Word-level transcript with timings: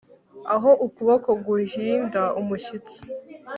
Aho 0.55 0.71
ukuboko 0.85 1.29
guhinda 1.45 2.21
umushyitsi 2.39 2.99